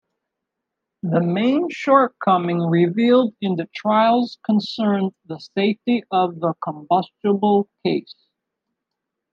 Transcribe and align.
The 1.03 1.21
main 1.21 1.69
shortcoming 1.69 2.57
revealed 2.59 3.35
in 3.39 3.55
the 3.55 3.69
trials 3.75 4.39
concerned 4.43 5.11
the 5.27 5.37
safety 5.37 6.01
of 6.09 6.39
the 6.39 6.55
combustible 6.63 7.69
case. 7.85 8.15